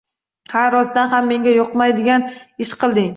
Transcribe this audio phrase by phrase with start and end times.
[0.53, 2.25] “Ha, rostdan ham menga yoqmaydigan
[2.67, 3.09] ish qilding!